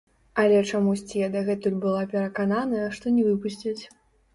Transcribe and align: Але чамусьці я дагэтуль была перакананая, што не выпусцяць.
Але 0.43 0.61
чамусьці 0.71 1.21
я 1.21 1.29
дагэтуль 1.37 1.79
была 1.85 2.03
перакананая, 2.17 2.85
што 3.01 3.05
не 3.19 3.33
выпусцяць. 3.33 3.81